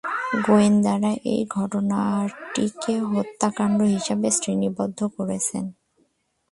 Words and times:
গোয়েন্দারা 0.45 1.11
এই 1.25 1.41
ঘটনাটিকে 1.57 2.93
হত্যাকাণ্ড 3.11 3.79
হিসেবে 3.95 4.27
শ্রেণীবদ্ধ 4.37 4.99
করেছেন। 5.17 5.65